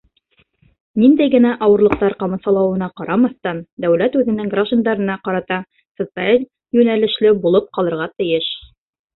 —Ниндәй 1.01 1.31
генә 1.33 1.49
ауырлыҡтар 1.65 2.15
ҡамасаулауына 2.23 2.87
ҡарамаҫтан, 3.01 3.61
дәүләт 3.85 4.17
үҙенең 4.23 4.49
граждандарына 4.55 5.19
ҡарата 5.29 5.61
социаль 6.03 6.45
йүнәлешле 6.79 7.37
булып 7.47 7.73
ҡалырға 7.79 8.13
тейеш. 8.17 8.51